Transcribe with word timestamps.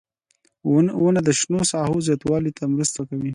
•ونه 1.03 1.21
د 1.27 1.29
شنو 1.39 1.59
ساحو 1.71 2.05
زیاتوالي 2.07 2.51
ته 2.57 2.63
مرسته 2.73 3.01
کوي. 3.09 3.29